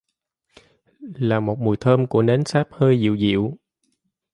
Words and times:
Là 0.99 1.39
một 1.39 1.59
mùi 1.59 1.77
thơm 1.77 2.07
của 2.07 2.21
nến 2.21 2.45
sáp 2.45 2.67
hơi 2.71 2.99
Dịu 2.99 3.15
Dịu 3.15 3.57